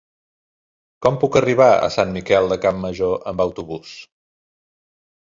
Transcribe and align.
Com 1.07 1.19
puc 1.25 1.37
arribar 1.41 1.69
a 1.75 1.91
Sant 1.97 2.15
Miquel 2.17 2.51
de 2.55 2.59
Campmajor 2.65 3.31
amb 3.35 3.47
autobús? 3.49 3.97